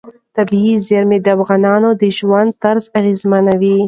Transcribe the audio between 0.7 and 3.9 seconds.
زیرمې د افغانانو د ژوند طرز اغېزمنوي.